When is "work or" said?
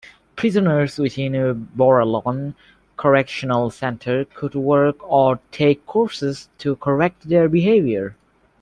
4.55-5.37